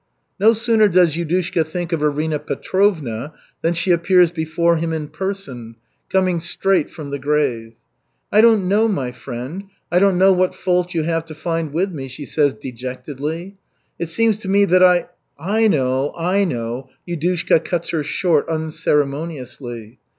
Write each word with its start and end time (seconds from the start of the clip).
No 0.39 0.53
sooner 0.53 0.87
does 0.87 1.15
Yudushka 1.15 1.63
think 1.67 1.91
of 1.93 2.01
Arina 2.01 2.39
Petrovna 2.39 3.33
than 3.61 3.75
she 3.75 3.91
appears 3.91 4.31
before 4.31 4.77
him 4.77 4.93
in 4.93 5.09
person, 5.09 5.75
coming 6.09 6.39
straight 6.39 6.89
from 6.89 7.11
the 7.11 7.19
grave. 7.19 7.73
"I 8.31 8.41
don't 8.41 8.67
know, 8.67 8.87
my 8.87 9.11
friend, 9.11 9.65
I 9.91 9.99
don't 9.99 10.17
know 10.17 10.33
what 10.33 10.55
fault 10.55 10.95
you 10.95 11.03
have 11.03 11.25
to 11.25 11.35
find 11.35 11.71
with 11.71 11.91
me," 11.91 12.07
she 12.07 12.25
says 12.25 12.55
dejectedly, 12.55 13.57
"it 13.99 14.09
seems 14.09 14.39
to 14.39 14.49
me 14.49 14.65
that 14.65 14.81
I" 14.81 15.05
"I 15.59 15.67
know, 15.67 16.13
I 16.17 16.45
know," 16.45 16.89
Yudushka 17.07 17.63
cuts 17.63 17.91
her 17.91 18.01
short 18.01 18.49
unceremoniously. 18.49 19.99